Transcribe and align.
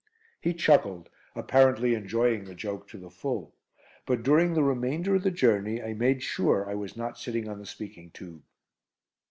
He 0.41 0.55
chuckled, 0.55 1.09
apparently 1.35 1.93
enjoying 1.93 2.45
the 2.45 2.55
joke 2.55 2.87
to 2.87 2.97
the 2.97 3.11
full, 3.11 3.53
but 4.07 4.23
during 4.23 4.55
the 4.55 4.63
remainder 4.63 5.13
of 5.13 5.21
the 5.21 5.29
journey 5.29 5.79
I 5.79 5.93
made 5.93 6.23
sure 6.23 6.67
I 6.67 6.73
was 6.73 6.97
not 6.97 7.19
sitting 7.19 7.47
on 7.47 7.59
the 7.59 7.67
speaking 7.67 8.09
tube. 8.09 8.41